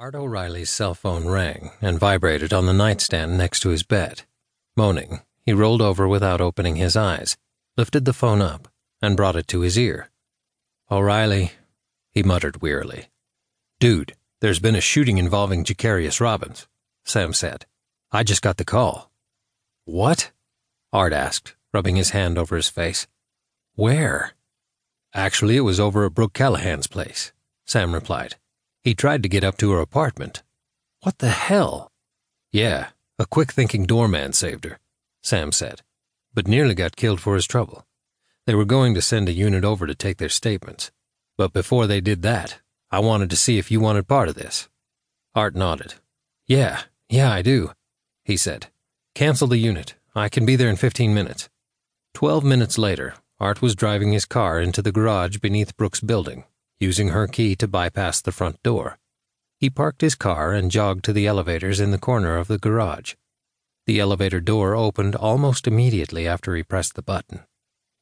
Art 0.00 0.14
O'Reilly's 0.14 0.70
cell 0.70 0.94
phone 0.94 1.28
rang 1.28 1.72
and 1.82 1.98
vibrated 1.98 2.54
on 2.54 2.64
the 2.64 2.72
nightstand 2.72 3.36
next 3.36 3.60
to 3.60 3.68
his 3.68 3.82
bed. 3.82 4.22
Moaning, 4.74 5.20
he 5.44 5.52
rolled 5.52 5.82
over 5.82 6.08
without 6.08 6.40
opening 6.40 6.76
his 6.76 6.96
eyes, 6.96 7.36
lifted 7.76 8.06
the 8.06 8.14
phone 8.14 8.40
up, 8.40 8.68
and 9.02 9.14
brought 9.14 9.36
it 9.36 9.46
to 9.48 9.60
his 9.60 9.78
ear. 9.78 10.08
O'Reilly, 10.90 11.52
he 12.12 12.22
muttered 12.22 12.62
wearily. 12.62 13.10
Dude, 13.78 14.14
there's 14.40 14.58
been 14.58 14.74
a 14.74 14.80
shooting 14.80 15.18
involving 15.18 15.64
Jacarius 15.64 16.18
Robbins, 16.18 16.66
Sam 17.04 17.34
said. 17.34 17.66
I 18.10 18.22
just 18.22 18.40
got 18.40 18.56
the 18.56 18.64
call. 18.64 19.10
What? 19.84 20.30
Art 20.94 21.12
asked, 21.12 21.56
rubbing 21.74 21.96
his 21.96 22.10
hand 22.10 22.38
over 22.38 22.56
his 22.56 22.70
face. 22.70 23.06
Where? 23.74 24.32
Actually, 25.12 25.58
it 25.58 25.60
was 25.60 25.78
over 25.78 26.06
at 26.06 26.14
Brooke 26.14 26.32
Callahan's 26.32 26.86
place, 26.86 27.34
Sam 27.66 27.92
replied. 27.92 28.36
He 28.82 28.94
tried 28.94 29.22
to 29.22 29.28
get 29.28 29.44
up 29.44 29.58
to 29.58 29.72
her 29.72 29.80
apartment. 29.80 30.42
What 31.02 31.18
the 31.18 31.28
hell? 31.28 31.92
Yeah, 32.50 32.88
a 33.18 33.26
quick 33.26 33.52
thinking 33.52 33.84
doorman 33.84 34.32
saved 34.32 34.64
her, 34.64 34.78
Sam 35.22 35.52
said, 35.52 35.82
but 36.32 36.48
nearly 36.48 36.74
got 36.74 36.96
killed 36.96 37.20
for 37.20 37.34
his 37.34 37.46
trouble. 37.46 37.86
They 38.46 38.54
were 38.54 38.64
going 38.64 38.94
to 38.94 39.02
send 39.02 39.28
a 39.28 39.32
unit 39.32 39.64
over 39.64 39.86
to 39.86 39.94
take 39.94 40.16
their 40.16 40.30
statements. 40.30 40.90
But 41.36 41.52
before 41.52 41.86
they 41.86 42.00
did 42.00 42.22
that, 42.22 42.60
I 42.90 43.00
wanted 43.00 43.30
to 43.30 43.36
see 43.36 43.58
if 43.58 43.70
you 43.70 43.80
wanted 43.80 44.08
part 44.08 44.28
of 44.28 44.34
this. 44.34 44.68
Art 45.34 45.54
nodded. 45.54 45.94
Yeah, 46.46 46.82
yeah, 47.08 47.30
I 47.30 47.42
do, 47.42 47.72
he 48.24 48.36
said. 48.36 48.68
Cancel 49.14 49.48
the 49.48 49.58
unit. 49.58 49.94
I 50.14 50.28
can 50.28 50.44
be 50.44 50.56
there 50.56 50.70
in 50.70 50.76
15 50.76 51.14
minutes. 51.14 51.48
Twelve 52.14 52.44
minutes 52.44 52.78
later, 52.78 53.14
Art 53.38 53.62
was 53.62 53.76
driving 53.76 54.12
his 54.12 54.24
car 54.24 54.60
into 54.60 54.82
the 54.82 54.92
garage 54.92 55.38
beneath 55.38 55.76
Brooke's 55.76 56.00
building 56.00 56.44
using 56.80 57.08
her 57.08 57.26
key 57.26 57.54
to 57.54 57.68
bypass 57.68 58.22
the 58.22 58.32
front 58.32 58.60
door. 58.62 58.98
He 59.58 59.68
parked 59.68 60.00
his 60.00 60.14
car 60.14 60.54
and 60.54 60.70
jogged 60.70 61.04
to 61.04 61.12
the 61.12 61.26
elevators 61.26 61.78
in 61.78 61.90
the 61.90 61.98
corner 61.98 62.38
of 62.38 62.48
the 62.48 62.58
garage. 62.58 63.14
The 63.86 64.00
elevator 64.00 64.40
door 64.40 64.74
opened 64.74 65.14
almost 65.14 65.66
immediately 65.66 66.26
after 66.26 66.56
he 66.56 66.62
pressed 66.62 66.94
the 66.94 67.02
button. 67.02 67.40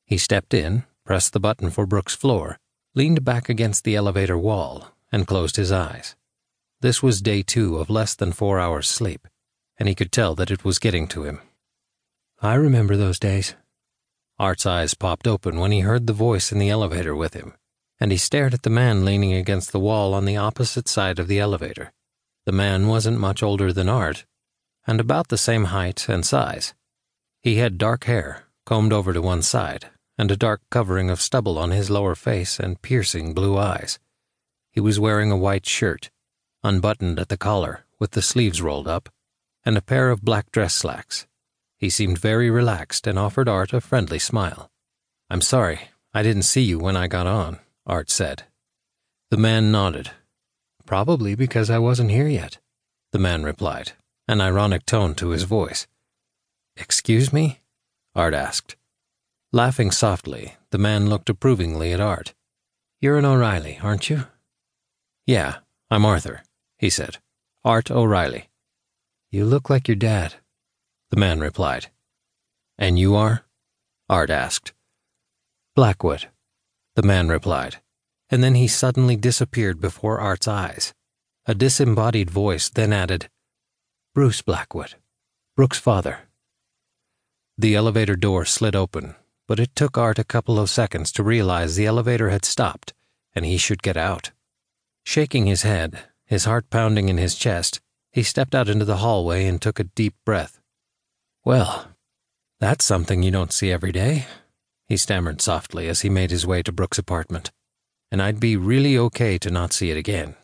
He 0.06 0.16
stepped 0.16 0.54
in, 0.54 0.84
pressed 1.04 1.32
the 1.32 1.40
button 1.40 1.70
for 1.70 1.86
Brooke's 1.86 2.14
floor, 2.14 2.58
leaned 2.94 3.24
back 3.24 3.48
against 3.48 3.82
the 3.82 3.96
elevator 3.96 4.38
wall, 4.38 4.92
and 5.10 5.26
closed 5.26 5.56
his 5.56 5.72
eyes. 5.72 6.14
This 6.80 7.02
was 7.02 7.20
day 7.20 7.42
two 7.42 7.78
of 7.78 7.90
less 7.90 8.14
than 8.14 8.30
four 8.30 8.60
hours' 8.60 8.88
sleep, 8.88 9.26
and 9.76 9.88
he 9.88 9.96
could 9.96 10.12
tell 10.12 10.36
that 10.36 10.52
it 10.52 10.64
was 10.64 10.78
getting 10.78 11.08
to 11.08 11.24
him. 11.24 11.40
I 12.40 12.54
remember 12.54 12.96
those 12.96 13.18
days. 13.18 13.56
Art's 14.38 14.66
eyes 14.66 14.94
popped 14.94 15.26
open 15.26 15.58
when 15.58 15.72
he 15.72 15.80
heard 15.80 16.06
the 16.06 16.12
voice 16.12 16.52
in 16.52 16.60
the 16.60 16.70
elevator 16.70 17.16
with 17.16 17.34
him 17.34 17.54
and 18.00 18.12
he 18.12 18.18
stared 18.18 18.54
at 18.54 18.62
the 18.62 18.70
man 18.70 19.04
leaning 19.04 19.32
against 19.32 19.72
the 19.72 19.80
wall 19.80 20.14
on 20.14 20.24
the 20.24 20.36
opposite 20.36 20.88
side 20.88 21.18
of 21.18 21.28
the 21.28 21.38
elevator. 21.38 21.92
The 22.46 22.52
man 22.52 22.86
wasn't 22.86 23.18
much 23.18 23.42
older 23.42 23.72
than 23.72 23.88
Art, 23.88 24.24
and 24.86 25.00
about 25.00 25.28
the 25.28 25.36
same 25.36 25.64
height 25.64 26.08
and 26.08 26.24
size. 26.24 26.74
He 27.42 27.56
had 27.56 27.78
dark 27.78 28.04
hair, 28.04 28.44
combed 28.64 28.92
over 28.92 29.12
to 29.12 29.20
one 29.20 29.42
side, 29.42 29.90
and 30.16 30.30
a 30.30 30.36
dark 30.36 30.62
covering 30.70 31.10
of 31.10 31.20
stubble 31.20 31.58
on 31.58 31.70
his 31.70 31.90
lower 31.90 32.14
face 32.14 32.58
and 32.58 32.80
piercing 32.80 33.34
blue 33.34 33.58
eyes. 33.58 33.98
He 34.70 34.80
was 34.80 35.00
wearing 35.00 35.30
a 35.30 35.36
white 35.36 35.66
shirt, 35.66 36.10
unbuttoned 36.62 37.18
at 37.18 37.28
the 37.28 37.36
collar, 37.36 37.84
with 37.98 38.12
the 38.12 38.22
sleeves 38.22 38.62
rolled 38.62 38.88
up, 38.88 39.08
and 39.64 39.76
a 39.76 39.82
pair 39.82 40.10
of 40.10 40.24
black 40.24 40.50
dress 40.50 40.74
slacks. 40.74 41.26
He 41.76 41.90
seemed 41.90 42.18
very 42.18 42.50
relaxed 42.50 43.06
and 43.06 43.18
offered 43.18 43.48
Art 43.48 43.72
a 43.72 43.80
friendly 43.80 44.18
smile. 44.18 44.70
I'm 45.30 45.40
sorry, 45.40 45.90
I 46.14 46.22
didn't 46.22 46.42
see 46.42 46.62
you 46.62 46.78
when 46.78 46.96
I 46.96 47.06
got 47.06 47.26
on, 47.26 47.58
Art 47.88 48.10
said. 48.10 48.44
The 49.30 49.38
man 49.38 49.72
nodded. 49.72 50.10
Probably 50.84 51.34
because 51.34 51.70
I 51.70 51.78
wasn't 51.78 52.10
here 52.10 52.28
yet, 52.28 52.58
the 53.12 53.18
man 53.18 53.42
replied, 53.42 53.92
an 54.28 54.42
ironic 54.42 54.84
tone 54.84 55.14
to 55.16 55.30
his 55.30 55.44
voice. 55.44 55.86
Excuse 56.76 57.32
me? 57.32 57.60
Art 58.14 58.34
asked. 58.34 58.76
Laughing 59.52 59.90
softly, 59.90 60.56
the 60.70 60.78
man 60.78 61.08
looked 61.08 61.30
approvingly 61.30 61.92
at 61.94 62.00
Art. 62.00 62.34
You're 63.00 63.16
an 63.16 63.24
O'Reilly, 63.24 63.78
aren't 63.82 64.10
you? 64.10 64.26
Yeah, 65.26 65.56
I'm 65.90 66.04
Arthur, 66.04 66.42
he 66.76 66.90
said. 66.90 67.18
Art 67.64 67.90
O'Reilly. 67.90 68.50
You 69.30 69.46
look 69.46 69.70
like 69.70 69.88
your 69.88 69.96
dad, 69.96 70.34
the 71.10 71.16
man 71.16 71.40
replied. 71.40 71.86
And 72.76 72.98
you 72.98 73.14
are? 73.14 73.44
Art 74.10 74.30
asked. 74.30 74.72
Blackwood, 75.74 76.28
the 76.98 77.06
man 77.06 77.28
replied, 77.28 77.76
and 78.28 78.42
then 78.42 78.56
he 78.56 78.66
suddenly 78.66 79.14
disappeared 79.14 79.80
before 79.80 80.18
Art's 80.18 80.48
eyes. 80.48 80.92
A 81.46 81.54
disembodied 81.54 82.28
voice 82.28 82.68
then 82.68 82.92
added, 82.92 83.28
Bruce 84.16 84.42
Blackwood, 84.42 84.96
Brooke's 85.54 85.78
father. 85.78 86.22
The 87.56 87.76
elevator 87.76 88.16
door 88.16 88.44
slid 88.44 88.74
open, 88.74 89.14
but 89.46 89.60
it 89.60 89.76
took 89.76 89.96
Art 89.96 90.18
a 90.18 90.24
couple 90.24 90.58
of 90.58 90.70
seconds 90.70 91.12
to 91.12 91.22
realize 91.22 91.76
the 91.76 91.86
elevator 91.86 92.30
had 92.30 92.44
stopped 92.44 92.94
and 93.32 93.46
he 93.46 93.58
should 93.58 93.80
get 93.80 93.96
out. 93.96 94.32
Shaking 95.04 95.46
his 95.46 95.62
head, 95.62 96.00
his 96.26 96.46
heart 96.46 96.68
pounding 96.68 97.08
in 97.08 97.16
his 97.16 97.36
chest, 97.36 97.80
he 98.10 98.24
stepped 98.24 98.56
out 98.56 98.68
into 98.68 98.84
the 98.84 98.96
hallway 98.96 99.46
and 99.46 99.62
took 99.62 99.78
a 99.78 99.84
deep 99.84 100.16
breath. 100.26 100.60
Well, 101.44 101.92
that's 102.58 102.84
something 102.84 103.22
you 103.22 103.30
don't 103.30 103.52
see 103.52 103.70
every 103.70 103.92
day 103.92 104.26
he 104.88 104.96
stammered 104.96 105.40
softly 105.40 105.88
as 105.88 106.00
he 106.00 106.08
made 106.08 106.30
his 106.30 106.46
way 106.46 106.62
to 106.62 106.72
Brooke's 106.72 106.98
apartment. 106.98 107.50
And 108.10 108.22
I'd 108.22 108.40
be 108.40 108.56
really 108.56 108.96
okay 108.96 109.36
to 109.38 109.50
not 109.50 109.72
see 109.72 109.90
it 109.90 109.96
again. 109.96 110.34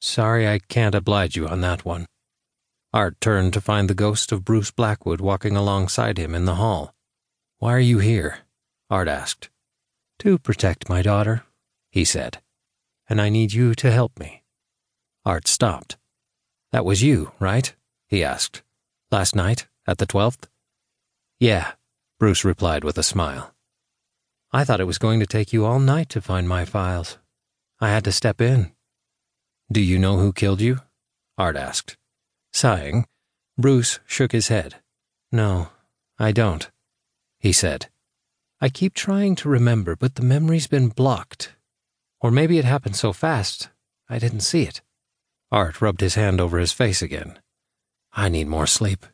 Sorry 0.00 0.48
I 0.48 0.58
can't 0.58 0.94
oblige 0.94 1.36
you 1.36 1.46
on 1.46 1.60
that 1.60 1.84
one. 1.84 2.06
Art 2.94 3.20
turned 3.20 3.52
to 3.52 3.60
find 3.60 3.88
the 3.88 3.94
ghost 3.94 4.32
of 4.32 4.44
Bruce 4.44 4.70
Blackwood 4.70 5.20
walking 5.20 5.56
alongside 5.56 6.18
him 6.18 6.34
in 6.34 6.44
the 6.44 6.56
hall. 6.56 6.94
Why 7.58 7.74
are 7.74 7.78
you 7.78 7.98
here? 7.98 8.38
Art 8.90 9.08
asked. 9.08 9.48
To 10.20 10.38
protect 10.38 10.88
my 10.88 11.02
daughter, 11.02 11.44
he 11.90 12.04
said. 12.04 12.40
And 13.08 13.20
I 13.20 13.28
need 13.28 13.52
you 13.52 13.74
to 13.76 13.90
help 13.90 14.18
me. 14.18 14.42
Art 15.24 15.46
stopped. 15.46 15.96
That 16.72 16.84
was 16.84 17.02
you, 17.02 17.32
right? 17.38 17.74
he 18.08 18.24
asked. 18.24 18.62
Last 19.10 19.36
night, 19.36 19.66
at 19.86 19.98
the 19.98 20.06
12th? 20.06 20.44
Yeah, 21.38 21.72
Bruce 22.22 22.44
replied 22.44 22.84
with 22.84 22.96
a 22.98 23.02
smile. 23.02 23.52
I 24.52 24.62
thought 24.62 24.80
it 24.80 24.86
was 24.86 24.98
going 24.98 25.18
to 25.18 25.26
take 25.26 25.52
you 25.52 25.64
all 25.64 25.80
night 25.80 26.08
to 26.10 26.20
find 26.20 26.48
my 26.48 26.64
files. 26.64 27.18
I 27.80 27.88
had 27.88 28.04
to 28.04 28.12
step 28.12 28.40
in. 28.40 28.70
Do 29.72 29.80
you 29.80 29.98
know 29.98 30.18
who 30.18 30.32
killed 30.32 30.60
you? 30.60 30.82
Art 31.36 31.56
asked. 31.56 31.96
Sighing, 32.52 33.06
Bruce 33.58 33.98
shook 34.06 34.30
his 34.30 34.46
head. 34.46 34.76
No, 35.32 35.70
I 36.16 36.30
don't, 36.30 36.70
he 37.40 37.52
said. 37.52 37.88
I 38.60 38.68
keep 38.68 38.94
trying 38.94 39.34
to 39.34 39.48
remember, 39.48 39.96
but 39.96 40.14
the 40.14 40.22
memory's 40.22 40.68
been 40.68 40.90
blocked. 40.90 41.56
Or 42.20 42.30
maybe 42.30 42.56
it 42.56 42.64
happened 42.64 42.94
so 42.94 43.12
fast, 43.12 43.68
I 44.08 44.20
didn't 44.20 44.46
see 44.46 44.62
it. 44.62 44.80
Art 45.50 45.82
rubbed 45.82 46.00
his 46.00 46.14
hand 46.14 46.40
over 46.40 46.60
his 46.60 46.70
face 46.70 47.02
again. 47.02 47.40
I 48.12 48.28
need 48.28 48.46
more 48.46 48.68
sleep. 48.68 49.06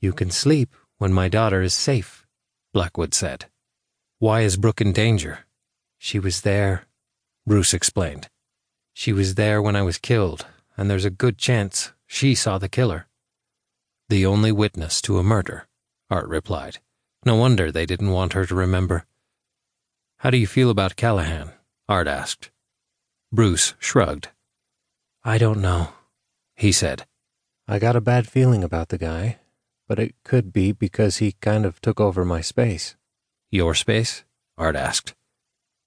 You 0.00 0.12
can 0.12 0.32
sleep 0.32 0.74
when 1.02 1.12
my 1.12 1.26
daughter 1.26 1.62
is 1.62 1.74
safe, 1.74 2.24
Blackwood 2.72 3.12
said. 3.12 3.46
Why 4.20 4.42
is 4.42 4.56
Brooke 4.56 4.80
in 4.80 4.92
danger? 4.92 5.46
She 5.98 6.20
was 6.20 6.42
there, 6.42 6.86
Bruce 7.44 7.74
explained. 7.74 8.28
She 8.94 9.12
was 9.12 9.34
there 9.34 9.60
when 9.60 9.74
I 9.74 9.82
was 9.82 9.98
killed, 9.98 10.46
and 10.76 10.88
there's 10.88 11.04
a 11.04 11.10
good 11.10 11.38
chance 11.38 11.92
she 12.06 12.36
saw 12.36 12.56
the 12.56 12.68
killer. 12.68 13.08
The 14.10 14.24
only 14.24 14.52
witness 14.52 15.02
to 15.02 15.18
a 15.18 15.24
murder, 15.24 15.66
Art 16.08 16.28
replied. 16.28 16.78
No 17.26 17.34
wonder 17.34 17.72
they 17.72 17.84
didn't 17.84 18.12
want 18.12 18.34
her 18.34 18.46
to 18.46 18.54
remember. 18.54 19.04
How 20.18 20.30
do 20.30 20.36
you 20.36 20.46
feel 20.46 20.70
about 20.70 20.94
Callahan? 20.94 21.50
Art 21.88 22.06
asked. 22.06 22.52
Bruce 23.32 23.74
shrugged. 23.80 24.28
I 25.24 25.38
don't 25.38 25.60
know, 25.60 25.94
he 26.54 26.70
said. 26.70 27.06
I 27.66 27.80
got 27.80 27.96
a 27.96 28.00
bad 28.00 28.28
feeling 28.28 28.62
about 28.62 28.90
the 28.90 28.98
guy, 28.98 29.40
but 29.88 29.98
it 29.98 30.14
could 30.24 30.52
be 30.52 30.72
because 30.72 31.18
he 31.18 31.32
kind 31.40 31.64
of 31.64 31.80
took 31.80 32.00
over 32.00 32.24
my 32.24 32.40
space. 32.40 32.96
Your 33.50 33.74
space? 33.74 34.24
Art 34.56 34.76
asked. 34.76 35.14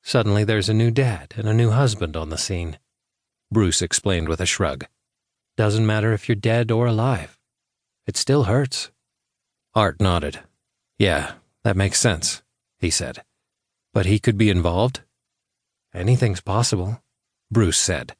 Suddenly 0.03 0.43
there's 0.43 0.69
a 0.69 0.73
new 0.73 0.91
dad 0.91 1.33
and 1.35 1.47
a 1.47 1.53
new 1.53 1.71
husband 1.71 2.15
on 2.15 2.29
the 2.29 2.37
scene. 2.37 2.77
Bruce 3.51 3.81
explained 3.81 4.29
with 4.29 4.39
a 4.41 4.45
shrug. 4.45 4.85
Doesn't 5.57 5.85
matter 5.85 6.13
if 6.13 6.27
you're 6.27 6.35
dead 6.35 6.71
or 6.71 6.85
alive. 6.85 7.37
It 8.05 8.17
still 8.17 8.43
hurts. 8.43 8.91
Art 9.73 9.99
nodded. 9.99 10.41
Yeah, 10.99 11.33
that 11.63 11.75
makes 11.75 11.99
sense, 11.99 12.43
he 12.77 12.89
said. 12.89 13.23
But 13.93 14.05
he 14.05 14.19
could 14.19 14.37
be 14.37 14.49
involved? 14.49 15.01
Anything's 15.93 16.41
possible, 16.41 17.01
Bruce 17.49 17.79
said. 17.79 18.15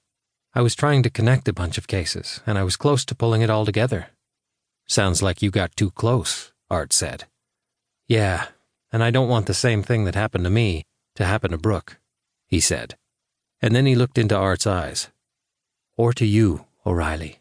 I 0.54 0.62
was 0.62 0.76
trying 0.76 1.04
to 1.04 1.10
connect 1.10 1.48
a 1.48 1.54
bunch 1.54 1.78
of 1.78 1.88
cases, 1.88 2.42
and 2.48 2.58
I 2.58 2.64
was 2.64 2.78
close 2.78 3.04
to 3.06 3.16
pulling 3.16 3.42
it 3.42 3.50
all 3.50 3.66
together. 3.66 4.08
Sounds 4.88 5.22
like 5.22 5.42
you 5.42 5.52
got 5.52 5.76
too 5.76 5.92
close, 5.92 6.52
Art 6.70 6.94
said. 6.94 7.26
Yeah, 8.08 8.48
and 8.92 9.04
I 9.04 9.12
don't 9.12 9.30
want 9.30 9.48
the 9.48 9.54
same 9.54 9.82
thing 9.82 10.06
that 10.06 10.16
happened 10.16 10.44
to 10.44 10.50
me 10.50 10.86
to 11.16 11.26
happen 11.26 11.52
to 11.52 11.58
Brooke, 11.58 12.00
he 12.48 12.60
said. 12.60 12.96
And 13.62 13.76
then 13.76 13.86
he 13.86 13.96
looked 13.96 14.18
into 14.18 14.36
Art's 14.36 14.68
eyes. 14.68 15.10
Or 15.98 16.14
to 16.14 16.26
you, 16.26 16.66
O'Reilly. 16.86 17.40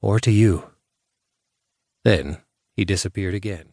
Or 0.00 0.20
to 0.20 0.30
you. 0.30 0.70
Then 2.04 2.38
he 2.76 2.84
disappeared 2.84 3.34
again. 3.34 3.70